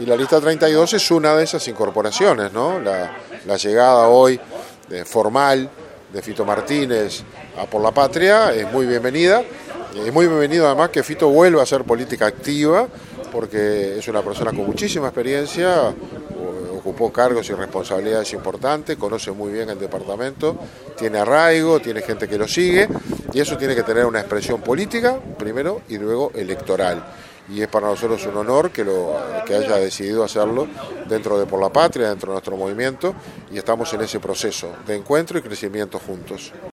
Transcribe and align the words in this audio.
y 0.00 0.06
la 0.06 0.16
lista 0.16 0.40
32 0.40 0.94
es 0.94 1.10
una 1.10 1.36
de 1.36 1.44
esas 1.44 1.66
incorporaciones, 1.68 2.52
¿no? 2.52 2.80
La, 2.80 3.56
llegada 3.56 4.08
hoy 4.08 4.40
formal 5.04 5.68
de 6.10 6.22
Fito 6.22 6.44
Martínez 6.44 7.22
a 7.58 7.66
Por 7.66 7.82
la 7.82 7.90
Patria 7.90 8.54
es 8.54 8.70
muy 8.72 8.86
bienvenida. 8.86 9.42
Es 9.94 10.12
muy 10.12 10.26
bienvenido 10.26 10.66
además 10.66 10.88
que 10.88 11.02
Fito 11.02 11.28
vuelva 11.28 11.60
a 11.60 11.64
hacer 11.64 11.84
política 11.84 12.26
activa, 12.26 12.88
porque 13.30 13.98
es 13.98 14.08
una 14.08 14.22
persona 14.22 14.52
con 14.52 14.66
muchísima 14.66 15.08
experiencia, 15.08 15.92
ocupó 16.74 17.12
cargos 17.12 17.50
y 17.50 17.52
responsabilidades 17.52 18.32
importantes, 18.32 18.96
conoce 18.96 19.32
muy 19.32 19.52
bien 19.52 19.68
el 19.68 19.78
departamento, 19.78 20.56
tiene 20.96 21.18
arraigo, 21.18 21.80
tiene 21.80 22.00
gente 22.00 22.26
que 22.26 22.38
lo 22.38 22.48
sigue, 22.48 22.88
y 23.34 23.40
eso 23.40 23.58
tiene 23.58 23.74
que 23.74 23.82
tener 23.82 24.06
una 24.06 24.20
expresión 24.20 24.62
política, 24.62 25.18
primero, 25.36 25.82
y 25.88 25.98
luego 25.98 26.32
electoral 26.34 27.04
y 27.48 27.62
es 27.62 27.68
para 27.68 27.88
nosotros 27.88 28.24
un 28.26 28.36
honor 28.36 28.70
que, 28.70 28.84
lo, 28.84 29.16
que 29.46 29.54
haya 29.54 29.76
decidido 29.76 30.24
hacerlo 30.24 30.68
dentro 31.08 31.38
de 31.38 31.46
Por 31.46 31.60
la 31.60 31.70
Patria, 31.70 32.08
dentro 32.08 32.28
de 32.28 32.34
nuestro 32.34 32.56
movimiento, 32.56 33.14
y 33.50 33.58
estamos 33.58 33.92
en 33.92 34.02
ese 34.02 34.20
proceso 34.20 34.72
de 34.86 34.96
encuentro 34.96 35.38
y 35.38 35.42
crecimiento 35.42 35.98
juntos. 35.98 36.52